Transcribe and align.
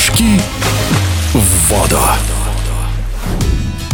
Прыжки 0.00 0.40
в 1.34 1.68
воду. 1.68 1.98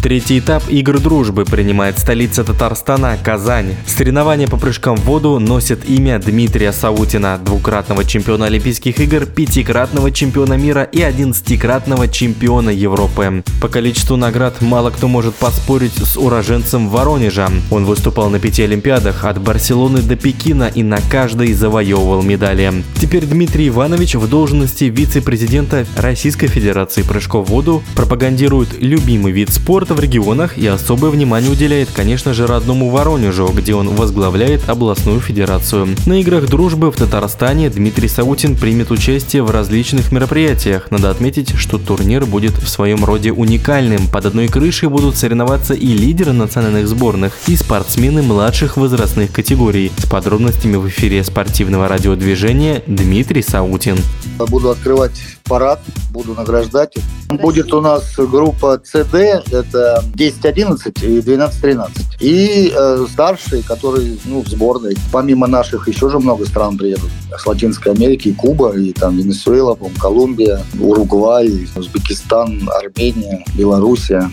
Третий 0.06 0.38
этап 0.38 0.62
игр 0.68 1.00
дружбы 1.00 1.44
принимает 1.44 1.98
столица 1.98 2.44
Татарстана– 2.44 3.18
Казань. 3.24 3.74
Соревнования 3.88 4.46
по 4.46 4.56
прыжкам 4.56 4.96
в 4.96 5.00
воду 5.00 5.40
носят 5.40 5.84
имя 5.84 6.20
Дмитрия 6.20 6.72
Саутина, 6.72 7.40
двукратного 7.44 8.04
чемпиона 8.04 8.46
Олимпийских 8.46 9.00
игр, 9.00 9.26
пятикратного 9.26 10.12
чемпиона 10.12 10.52
мира 10.52 10.84
и 10.84 11.02
одиннадцатикратного 11.02 12.06
чемпиона 12.06 12.70
Европы. 12.70 13.42
По 13.60 13.66
количеству 13.66 14.14
наград 14.14 14.60
мало 14.60 14.90
кто 14.90 15.08
может 15.08 15.34
поспорить 15.34 15.96
с 15.96 16.16
уроженцем 16.16 16.88
Воронежа. 16.88 17.50
Он 17.72 17.84
выступал 17.84 18.30
на 18.30 18.38
пяти 18.38 18.62
Олимпиадах 18.62 19.24
от 19.24 19.40
Барселоны 19.40 20.02
до 20.02 20.14
Пекина 20.14 20.70
и 20.72 20.84
на 20.84 20.98
каждой 21.10 21.52
завоевывал 21.52 22.22
медали. 22.22 22.84
Теперь 23.00 23.24
Дмитрий 23.26 23.66
Иванович 23.70 24.14
в 24.14 24.28
должности 24.28 24.84
вице-президента 24.84 25.84
Российской 25.96 26.46
Федерации 26.46 27.02
прыжков 27.02 27.48
в 27.48 27.50
воду 27.50 27.82
пропагандирует 27.96 28.68
любимый 28.80 29.32
вид 29.32 29.52
спорта 29.52 29.95
в 29.96 30.00
регионах 30.00 30.58
и 30.58 30.66
особое 30.66 31.10
внимание 31.10 31.50
уделяет, 31.50 31.88
конечно 31.92 32.34
же, 32.34 32.46
родному 32.46 32.90
Воронежу, 32.90 33.48
где 33.48 33.74
он 33.74 33.88
возглавляет 33.88 34.68
областную 34.68 35.20
федерацию. 35.20 35.88
На 36.06 36.20
играх 36.20 36.46
дружбы 36.46 36.92
в 36.92 36.96
Татарстане 36.96 37.70
Дмитрий 37.70 38.08
Саутин 38.08 38.56
примет 38.56 38.90
участие 38.90 39.42
в 39.42 39.50
различных 39.50 40.12
мероприятиях. 40.12 40.90
Надо 40.90 41.10
отметить, 41.10 41.56
что 41.56 41.78
турнир 41.78 42.26
будет 42.26 42.52
в 42.52 42.68
своем 42.68 43.04
роде 43.04 43.32
уникальным. 43.32 44.06
Под 44.08 44.26
одной 44.26 44.48
крышей 44.48 44.88
будут 44.88 45.16
соревноваться 45.16 45.72
и 45.72 45.86
лидеры 45.86 46.32
национальных 46.32 46.86
сборных, 46.86 47.32
и 47.48 47.56
спортсмены 47.56 48.22
младших 48.22 48.76
возрастных 48.76 49.32
категорий. 49.32 49.90
С 49.96 50.06
подробностями 50.06 50.76
в 50.76 50.86
эфире 50.88 51.24
спортивного 51.24 51.88
радиодвижения 51.88 52.82
Дмитрий 52.86 53.42
Саутин. 53.42 53.96
Буду 54.38 54.70
открывать 54.70 55.12
парад, 55.44 55.80
буду 56.10 56.34
награждать. 56.34 56.94
Будет 57.28 57.72
у 57.72 57.80
нас 57.80 58.14
группа 58.16 58.80
CD, 58.84 59.42
это 59.50 59.85
10-11 60.14 61.04
и 61.04 61.18
12-13. 61.20 61.90
И 62.20 62.72
э, 62.74 63.06
старшие, 63.10 63.62
которые 63.62 64.16
ну, 64.24 64.42
в 64.42 64.48
сборной. 64.48 64.96
Помимо 65.12 65.46
наших 65.46 65.88
еще 65.88 66.08
же 66.08 66.18
много 66.18 66.46
стран 66.46 66.76
приедут. 66.76 67.10
С 67.36 67.46
Латинской 67.46 67.92
Америки, 67.92 68.34
Куба, 68.36 68.76
и 68.76 68.92
там 68.92 69.16
Венесуэла, 69.16 69.78
Колумбия, 70.00 70.60
Уругвай, 70.80 71.68
Узбекистан, 71.76 72.68
Армения, 72.82 73.44
Белоруссия 73.56 74.30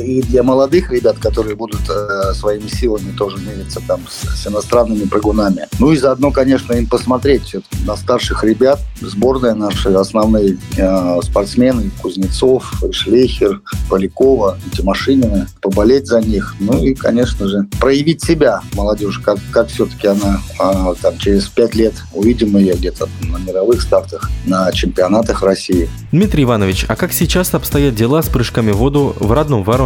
и 0.00 0.22
для 0.22 0.42
молодых 0.42 0.90
ребят, 0.90 1.18
которые 1.18 1.56
будут 1.56 1.80
э, 1.88 2.32
своими 2.34 2.68
силами 2.68 3.12
тоже 3.16 3.38
мериться 3.38 3.80
там 3.86 4.00
с, 4.08 4.42
с 4.42 4.46
иностранными 4.46 5.04
прыгунами. 5.04 5.68
Ну 5.78 5.92
и 5.92 5.96
заодно, 5.96 6.30
конечно, 6.30 6.72
им 6.72 6.86
посмотреть 6.86 7.54
на 7.86 7.96
старших 7.96 8.44
ребят. 8.44 8.80
Сборная 9.00 9.54
наши 9.54 9.88
основные 9.90 10.56
э, 10.76 11.20
спортсмены 11.22 11.90
Кузнецов, 12.00 12.82
Шлейхер, 12.90 13.60
Полякова, 13.88 14.58
Тимошинина. 14.74 15.48
Поболеть 15.60 16.06
за 16.06 16.20
них. 16.20 16.54
Ну 16.60 16.82
и, 16.82 16.94
конечно 16.94 17.46
же, 17.48 17.66
проявить 17.80 18.22
себя 18.22 18.60
молодежь, 18.74 19.18
как, 19.18 19.38
как 19.50 19.68
все-таки 19.68 20.08
она 20.08 20.40
э, 20.58 20.94
там 21.00 21.18
через 21.18 21.46
пять 21.46 21.74
лет 21.74 21.94
увидим 22.12 22.56
ее 22.56 22.74
где-то 22.74 23.08
на 23.22 23.38
мировых 23.38 23.82
стартах, 23.82 24.30
на 24.46 24.70
чемпионатах 24.72 25.42
России. 25.42 25.88
Дмитрий 26.12 26.44
Иванович, 26.44 26.86
а 26.88 26.96
как 26.96 27.12
сейчас 27.12 27.54
обстоят 27.54 27.94
дела 27.94 28.22
с 28.22 28.28
прыжками 28.28 28.70
в 28.70 28.76
воду 28.76 29.14
в 29.18 29.32
родном 29.32 29.62
Воронеже? 29.62 29.81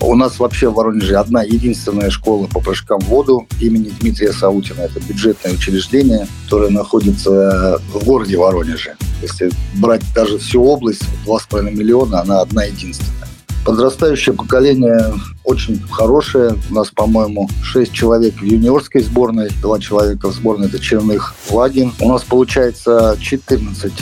У 0.00 0.14
нас 0.14 0.38
вообще 0.38 0.68
в 0.70 0.74
Воронеже 0.74 1.16
одна 1.16 1.42
единственная 1.42 2.10
школа 2.10 2.46
по 2.46 2.60
прыжкам 2.60 3.00
в 3.00 3.08
воду 3.08 3.48
имени 3.60 3.92
Дмитрия 4.00 4.32
Саутина. 4.32 4.82
Это 4.82 5.00
бюджетное 5.00 5.52
учреждение, 5.52 6.28
которое 6.44 6.70
находится 6.70 7.80
в 7.92 8.04
городе 8.04 8.36
Воронеже. 8.36 8.94
Если 9.20 9.50
брать 9.74 10.02
даже 10.14 10.38
всю 10.38 10.62
область, 10.62 11.02
2,5 11.26 11.72
миллиона, 11.72 12.20
она 12.20 12.40
одна 12.40 12.64
единственная. 12.64 13.26
Подрастающее 13.64 14.34
поколение 14.34 15.12
очень 15.44 15.82
хорошее. 15.90 16.54
У 16.70 16.74
нас, 16.74 16.90
по-моему, 16.90 17.48
6 17.62 17.92
человек 17.92 18.34
в 18.36 18.44
юниорской 18.44 19.02
сборной, 19.02 19.50
2 19.60 19.80
человека 19.80 20.28
в 20.28 20.34
сборной 20.34 20.68
это 20.68 20.78
Черных 20.78 21.34
Лагин. 21.50 21.92
У 22.00 22.08
нас 22.08 22.22
получается 22.22 23.18
14 23.20 23.92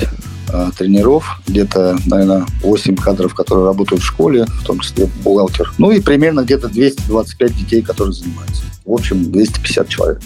э, 0.53 0.71
тренеров, 0.77 1.41
где-то, 1.47 1.99
наверное, 2.07 2.47
8 2.63 2.97
кадров, 2.97 3.35
которые 3.35 3.67
работают 3.67 4.03
в 4.03 4.07
школе, 4.07 4.47
в 4.47 4.65
том 4.65 4.81
числе 4.81 5.09
бухгалтер. 5.23 5.73
Ну 5.79 5.91
и 5.91 6.01
примерно 6.01 6.43
где-то 6.43 6.69
225 6.69 7.57
детей, 7.57 7.83
которые 7.83 8.13
занимаются. 8.13 8.63
В 8.85 8.93
общем, 8.93 9.31
250 9.31 9.89
человек. 9.89 10.21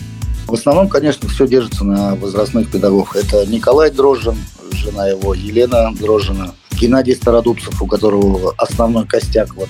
В 0.46 0.54
основном, 0.54 0.88
конечно, 0.88 1.28
все 1.28 1.46
держится 1.46 1.84
на 1.84 2.14
возрастных 2.14 2.68
педагогах. 2.70 3.16
Это 3.16 3.46
Николай 3.46 3.90
Дрожжин, 3.90 4.36
жена 4.72 5.08
его 5.08 5.34
Елена 5.34 5.92
Дрожжина, 5.98 6.54
Геннадий 6.72 7.14
Стародубцев, 7.14 7.80
у 7.80 7.86
которого 7.86 8.54
основной 8.58 9.06
костяк 9.06 9.54
вот 9.54 9.68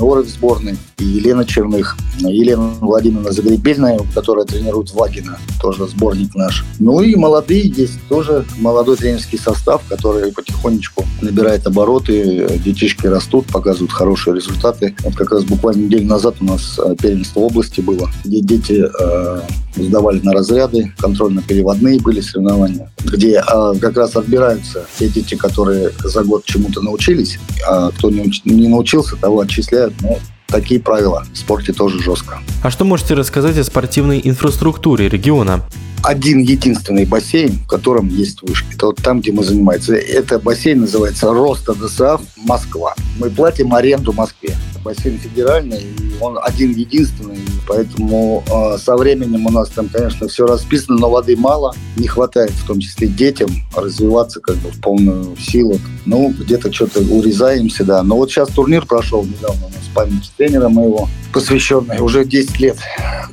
юниоры 0.00 0.22
в 0.22 0.28
сборной, 0.28 0.76
и 0.98 1.04
Елена 1.04 1.44
Черных, 1.44 1.96
Елена 2.18 2.72
Владимировна 2.80 3.32
Загребельная, 3.32 3.98
которая 4.14 4.44
тренирует 4.44 4.92
Вагина, 4.92 5.38
тоже 5.60 5.86
сборник 5.86 6.34
наш. 6.34 6.64
Ну 6.78 7.00
и 7.00 7.14
молодые 7.16 7.68
есть 7.68 7.98
тоже 8.08 8.44
молодой 8.58 8.96
тренерский 8.96 9.38
состав, 9.38 9.82
который 9.88 10.32
потихонечку 10.32 11.04
набирает 11.20 11.66
обороты, 11.66 12.58
детишки 12.64 13.06
растут, 13.06 13.46
показывают 13.46 13.92
хорошие 13.92 14.34
результаты. 14.34 14.94
Вот 15.00 15.14
как 15.14 15.30
раз 15.30 15.44
буквально 15.44 15.82
неделю 15.82 16.06
назад 16.06 16.36
у 16.40 16.44
нас 16.44 16.78
э, 16.78 16.94
первенство 17.00 17.40
области 17.40 17.80
было, 17.80 18.08
где 18.24 18.40
дети 18.40 18.84
э, 18.84 19.40
сдавали 19.76 20.20
на 20.20 20.32
разряды, 20.32 20.92
контрольно-переводные 20.98 22.00
были 22.00 22.20
соревнования, 22.20 22.90
где 23.04 23.38
э, 23.38 23.74
как 23.80 23.96
раз 23.96 24.16
отбираются 24.16 24.86
те 24.98 25.08
дети, 25.08 25.34
которые 25.34 25.90
за 26.02 26.22
год 26.24 26.44
чему-то 26.44 26.80
научились, 26.80 27.38
а 27.66 27.90
кто 27.90 28.10
не, 28.10 28.32
не 28.44 28.68
научился, 28.68 29.16
того 29.16 29.40
отчисляют. 29.40 29.94
Но 30.02 30.18
такие 30.46 30.80
правила 30.80 31.24
в 31.32 31.38
спорте 31.38 31.72
тоже 31.72 32.00
жестко. 32.00 32.38
А 32.62 32.70
что 32.70 32.84
можете 32.84 33.14
рассказать 33.14 33.56
о 33.58 33.64
спортивной 33.64 34.20
инфраструктуре 34.22 35.08
региона? 35.08 35.64
один 36.02 36.38
единственный 36.38 37.04
бассейн, 37.04 37.52
в 37.52 37.66
котором 37.66 38.08
есть 38.08 38.42
вышки. 38.42 38.74
Это 38.74 38.86
вот 38.86 38.96
там, 38.96 39.20
где 39.20 39.32
мы 39.32 39.44
занимаемся. 39.44 39.94
Это 39.94 40.38
бассейн 40.38 40.80
называется 40.80 41.32
Роста 41.32 41.74
ДСАФ 41.74 42.22
Москва. 42.36 42.94
Мы 43.18 43.30
платим 43.30 43.74
аренду 43.74 44.12
Москве. 44.12 44.56
Бассейн 44.82 45.18
федеральный, 45.18 45.82
и 45.82 46.12
он 46.20 46.38
один 46.42 46.72
единственный. 46.72 47.29
Поэтому 47.70 48.42
э, 48.50 48.78
со 48.78 48.96
временем 48.96 49.46
у 49.46 49.50
нас 49.50 49.68
там, 49.68 49.88
конечно, 49.88 50.26
все 50.26 50.44
расписано, 50.44 50.98
но 50.98 51.08
воды 51.08 51.36
мало. 51.36 51.72
Не 51.96 52.08
хватает, 52.08 52.50
в 52.50 52.66
том 52.66 52.80
числе 52.80 53.06
детям, 53.06 53.48
развиваться 53.76 54.40
как 54.40 54.56
бы 54.56 54.70
в 54.70 54.80
полную 54.80 55.36
силу. 55.36 55.78
Ну, 56.04 56.34
где-то 56.36 56.72
что-то 56.72 56.98
урезаемся, 56.98 57.84
да. 57.84 58.02
Но 58.02 58.16
вот 58.16 58.28
сейчас 58.28 58.48
турнир 58.48 58.84
прошел 58.86 59.22
недавно 59.22 59.66
у 59.66 59.68
нас 59.68 59.88
память 59.94 60.32
тренера 60.36 60.68
моего, 60.68 61.08
посвященный 61.32 62.00
уже 62.00 62.24
10 62.24 62.58
лет, 62.58 62.76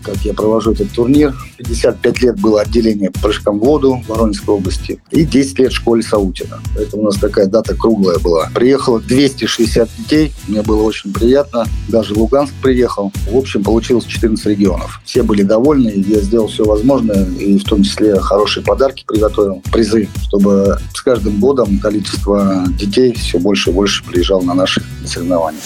как 0.04 0.18
я 0.18 0.34
провожу 0.34 0.74
этот 0.74 0.92
турнир. 0.92 1.36
55 1.58 2.22
лет 2.22 2.40
было 2.40 2.62
отделение 2.62 3.10
прыжкам 3.10 3.60
в 3.60 3.64
воду 3.64 4.04
в 4.06 4.10
Воронежской 4.10 4.54
области 4.54 5.02
и 5.10 5.24
10 5.24 5.60
лет 5.60 5.72
школе 5.72 6.04
Саутина. 6.04 6.60
Это 6.76 6.98
у 6.98 7.04
нас 7.04 7.18
такая 7.18 7.48
дата 7.48 7.74
круглая 7.76 8.20
была. 8.20 8.50
Приехало 8.54 9.00
260 9.00 9.90
детей, 9.98 10.34
мне 10.48 10.62
было 10.62 10.84
очень 10.84 11.12
приятно. 11.12 11.66
Даже 11.88 12.14
Луганск 12.14 12.54
приехал. 12.62 13.12
В 13.32 13.38
общем, 13.38 13.64
получилось 13.64 14.06
14 14.28 14.46
регионов. 14.48 15.00
Все 15.06 15.24
были 15.24 15.44
довольны, 15.44 15.94
я 16.08 16.20
сделал 16.20 16.48
все 16.48 16.66
возможное, 16.66 17.26
и 17.26 17.58
в 17.58 17.64
том 17.64 17.84
числе 17.84 18.20
хорошие 18.20 18.64
подарки 18.64 19.06
приготовил, 19.08 19.62
призы, 19.72 20.10
чтобы 20.24 20.78
с 20.94 21.02
каждым 21.02 21.40
годом 21.40 21.80
количество 21.80 22.66
детей 22.78 23.14
все 23.14 23.40
больше 23.40 23.70
и 23.70 23.74
больше 23.74 24.04
приезжало 24.04 24.42
на 24.42 24.54
наши 24.54 24.84
соревнования. 25.06 25.62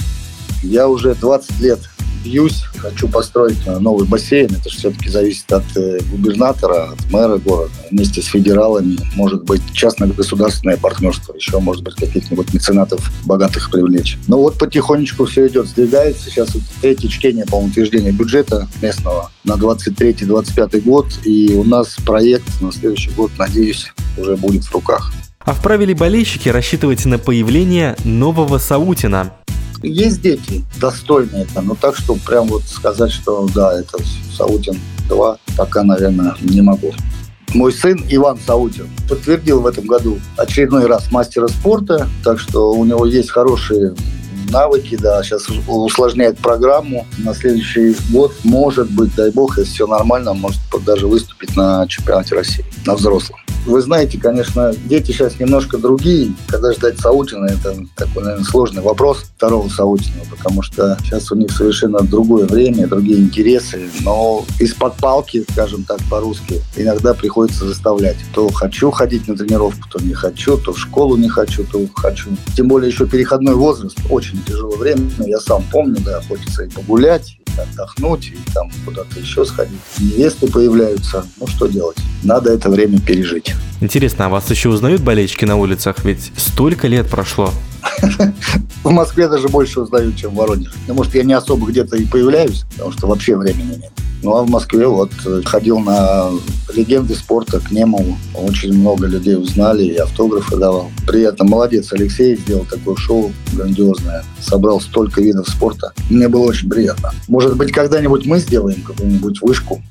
Я 0.63 0.87
уже 0.87 1.15
20 1.15 1.59
лет 1.59 1.79
бьюсь, 2.23 2.63
хочу 2.77 3.07
построить 3.07 3.65
новый 3.65 4.07
бассейн. 4.07 4.51
Это 4.51 4.69
все-таки 4.69 5.09
зависит 5.09 5.51
от 5.51 5.63
э, 5.75 5.99
губернатора, 6.11 6.91
от 6.91 7.11
мэра 7.11 7.37
города. 7.37 7.71
Вместе 7.89 8.21
с 8.21 8.25
федералами, 8.25 8.97
может 9.15 9.43
быть, 9.43 9.61
частно-государственное 9.73 10.77
партнерство, 10.77 11.33
еще, 11.33 11.59
может 11.59 11.83
быть, 11.83 11.95
каких-нибудь 11.95 12.53
меценатов 12.53 13.11
богатых 13.25 13.69
привлечь. 13.71 14.17
Ну 14.27 14.37
вот 14.37 14.57
потихонечку 14.57 15.25
все 15.25 15.47
идет, 15.47 15.67
сдвигается. 15.67 16.29
Сейчас 16.29 16.53
вот 16.53 16.63
третье 16.81 17.07
чтение, 17.09 17.45
по 17.45 17.55
утверждение 17.55 18.11
бюджета 18.11 18.67
местного 18.81 19.31
на 19.43 19.53
23-25 19.53 20.81
год. 20.81 21.07
И 21.23 21.53
у 21.55 21.63
нас 21.63 21.97
проект 22.05 22.61
на 22.61 22.71
следующий 22.71 23.11
год, 23.11 23.31
надеюсь, 23.37 23.91
уже 24.17 24.35
будет 24.37 24.63
в 24.63 24.73
руках. 24.73 25.11
А 25.43 25.53
вправе 25.53 25.85
ли 25.85 25.93
болельщики 25.93 26.49
рассчитывать 26.49 27.05
на 27.05 27.17
появление 27.17 27.95
нового 28.03 28.59
Саутина? 28.59 29.33
Есть 29.83 30.21
дети 30.21 30.63
достойные 30.79 31.47
там, 31.53 31.67
но 31.67 31.75
так, 31.75 31.95
что 31.95 32.15
прям 32.15 32.47
вот 32.47 32.63
сказать, 32.63 33.11
что 33.11 33.47
да, 33.53 33.79
это 33.79 33.97
Саутин 34.35 34.79
2, 35.07 35.37
пока, 35.57 35.83
наверное, 35.83 36.35
не 36.41 36.61
могу. 36.61 36.93
Мой 37.53 37.73
сын 37.73 38.01
Иван 38.09 38.37
Саутин 38.45 38.87
подтвердил 39.09 39.61
в 39.61 39.67
этом 39.67 39.85
году 39.85 40.19
очередной 40.37 40.85
раз 40.85 41.11
мастера 41.11 41.47
спорта, 41.47 42.07
так 42.23 42.39
что 42.39 42.71
у 42.71 42.85
него 42.85 43.05
есть 43.05 43.29
хорошие 43.29 43.93
навыки, 44.49 44.97
да, 44.97 45.21
сейчас 45.23 45.47
усложняет 45.67 46.37
программу. 46.37 47.05
На 47.17 47.33
следующий 47.33 47.95
год, 48.11 48.33
может 48.43 48.89
быть, 48.91 49.13
дай 49.15 49.31
бог, 49.31 49.57
если 49.57 49.71
все 49.71 49.87
нормально, 49.87 50.33
может 50.33 50.59
даже 50.85 51.07
выступить 51.07 51.55
на 51.55 51.87
чемпионате 51.87 52.35
России, 52.35 52.65
на 52.85 52.95
взрослом. 52.95 53.40
Вы 53.65 53.81
знаете, 53.81 54.17
конечно, 54.17 54.73
дети 54.85 55.11
сейчас 55.11 55.39
немножко 55.39 55.77
другие. 55.77 56.33
Когда 56.47 56.73
ждать 56.73 56.99
Саутина, 56.99 57.45
это 57.45 57.75
такой, 57.95 58.23
наверное, 58.23 58.45
сложный 58.45 58.81
вопрос 58.81 59.25
второго 59.35 59.69
Саутина, 59.69 60.21
потому 60.29 60.61
что 60.63 60.97
сейчас 61.03 61.31
у 61.31 61.35
них 61.35 61.51
совершенно 61.51 61.99
другое 61.99 62.47
время, 62.47 62.87
другие 62.87 63.19
интересы. 63.19 63.89
Но 64.01 64.45
из-под 64.59 64.95
палки, 64.95 65.45
скажем 65.51 65.83
так 65.83 65.99
по-русски, 66.09 66.61
иногда 66.75 67.13
приходится 67.13 67.65
заставлять. 67.65 68.17
То 68.33 68.49
хочу 68.49 68.89
ходить 68.89 69.27
на 69.27 69.37
тренировку, 69.37 69.87
то 69.89 70.03
не 70.03 70.13
хочу, 70.13 70.57
то 70.57 70.73
в 70.73 70.79
школу 70.79 71.15
не 71.15 71.29
хочу, 71.29 71.63
то 71.63 71.85
хочу. 71.95 72.29
Тем 72.55 72.67
более 72.67 72.89
еще 72.89 73.05
переходной 73.05 73.55
возраст, 73.55 73.97
очень 74.09 74.41
тяжелое 74.43 74.77
время. 74.77 75.09
Я 75.19 75.39
сам 75.39 75.63
помню, 75.71 75.97
да, 76.03 76.21
хочется 76.27 76.63
и 76.63 76.69
погулять, 76.69 77.37
отдохнуть, 77.57 78.27
и 78.27 78.37
там 78.53 78.69
куда-то 78.85 79.19
еще 79.19 79.45
сходить. 79.45 79.79
Невесты 79.99 80.47
появляются. 80.47 81.25
Ну, 81.39 81.47
что 81.47 81.67
делать? 81.67 81.97
Надо 82.23 82.51
это 82.51 82.69
время 82.69 82.99
пережить. 82.99 83.53
Интересно, 83.79 84.27
а 84.27 84.29
вас 84.29 84.49
еще 84.49 84.69
узнают 84.69 85.01
болельщики 85.01 85.45
на 85.45 85.55
улицах? 85.55 86.03
Ведь 86.03 86.31
столько 86.37 86.87
лет 86.87 87.09
прошло. 87.09 87.51
В 88.83 88.89
Москве 88.91 89.27
даже 89.27 89.47
больше 89.47 89.81
узнают, 89.81 90.15
чем 90.15 90.31
в 90.31 90.35
Воронеже. 90.35 90.71
Ну, 90.87 90.93
может, 90.95 91.13
я 91.15 91.23
не 91.23 91.33
особо 91.33 91.67
где-то 91.67 91.97
и 91.97 92.05
появляюсь, 92.05 92.63
потому 92.71 92.91
что 92.91 93.07
вообще 93.07 93.37
времени 93.37 93.75
нет. 93.75 93.91
Ну, 94.23 94.35
а 94.35 94.43
в 94.43 94.49
Москве 94.49 94.87
вот 94.87 95.11
э, 95.25 95.41
ходил 95.45 95.79
на 95.79 96.29
легенды 96.73 97.15
спорта 97.15 97.59
к 97.59 97.71
нему. 97.71 98.17
Очень 98.35 98.73
много 98.73 99.07
людей 99.07 99.35
узнали 99.35 99.83
и 99.83 99.95
автографы 99.95 100.57
давал. 100.57 100.91
Приятно. 101.07 101.45
Молодец, 101.45 101.91
Алексей 101.91 102.35
сделал 102.37 102.65
такое 102.65 102.95
шоу 102.97 103.31
грандиозное. 103.53 104.23
Собрал 104.39 104.79
столько 104.79 105.21
видов 105.21 105.49
спорта. 105.49 105.93
Мне 106.09 106.27
было 106.27 106.43
очень 106.43 106.69
приятно. 106.69 107.11
Может 107.27 107.57
быть, 107.57 107.71
когда-нибудь 107.71 108.25
мы 108.27 108.39
сделаем 108.39 108.81
какую-нибудь 108.81 109.41
вышку. 109.41 109.81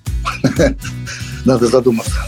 Надо 1.44 1.67
задуматься. 1.67 2.20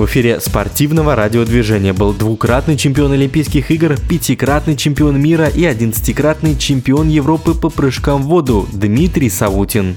В 0.00 0.06
эфире 0.06 0.40
спортивного 0.40 1.14
радиодвижения 1.14 1.92
был 1.92 2.14
двукратный 2.14 2.78
чемпион 2.78 3.12
Олимпийских 3.12 3.70
игр, 3.70 3.98
пятикратный 4.08 4.74
чемпион 4.74 5.20
мира 5.20 5.46
и 5.46 5.66
одиннадцатикратный 5.66 6.56
чемпион 6.56 7.10
Европы 7.10 7.52
по 7.52 7.68
прыжкам 7.68 8.22
в 8.22 8.28
воду 8.28 8.66
Дмитрий 8.72 9.28
Савутин. 9.28 9.94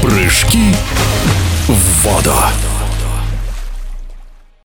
Прыжки 0.00 0.76
в 1.66 2.04
воду. 2.04 2.34